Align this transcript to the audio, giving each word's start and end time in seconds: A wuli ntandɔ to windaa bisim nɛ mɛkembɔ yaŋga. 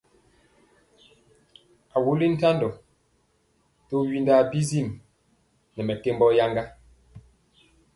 A 1.95 1.97
wuli 2.03 2.25
ntandɔ 2.33 2.69
to 3.87 3.95
windaa 4.09 4.43
bisim 4.51 4.87
nɛ 5.75 5.81
mɛkembɔ 5.87 6.25
yaŋga. 6.37 6.63